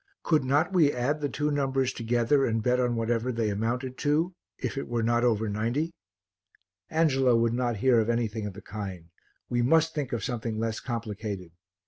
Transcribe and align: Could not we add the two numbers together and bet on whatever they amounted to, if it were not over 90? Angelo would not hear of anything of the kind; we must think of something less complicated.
Could 0.23 0.43
not 0.43 0.73
we 0.73 0.91
add 0.91 1.21
the 1.21 1.29
two 1.29 1.51
numbers 1.51 1.93
together 1.93 2.43
and 2.43 2.63
bet 2.63 2.79
on 2.79 2.95
whatever 2.95 3.31
they 3.31 3.51
amounted 3.51 3.99
to, 3.99 4.33
if 4.57 4.75
it 4.75 4.87
were 4.87 5.03
not 5.03 5.23
over 5.23 5.47
90? 5.47 5.93
Angelo 6.89 7.37
would 7.37 7.53
not 7.53 7.77
hear 7.77 7.99
of 7.99 8.09
anything 8.09 8.47
of 8.47 8.53
the 8.55 8.63
kind; 8.63 9.11
we 9.47 9.61
must 9.61 9.93
think 9.93 10.11
of 10.11 10.23
something 10.23 10.57
less 10.57 10.79
complicated. 10.79 11.51